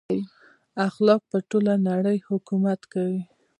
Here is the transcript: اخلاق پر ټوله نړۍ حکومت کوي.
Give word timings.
اخلاق 0.87 1.21
پر 1.29 1.41
ټوله 1.49 1.73
نړۍ 1.89 2.17
حکومت 2.29 2.79
کوي. 2.93 3.21